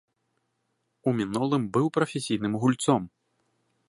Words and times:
У 1.11 1.11
мінулым 1.19 1.67
быў 1.77 1.85
прафесійным 1.97 2.57
гульцом. 2.65 3.01